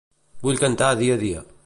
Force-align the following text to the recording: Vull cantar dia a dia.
Vull 0.47 0.57
cantar 0.63 0.89
dia 1.03 1.19
a 1.21 1.23
dia. 1.25 1.45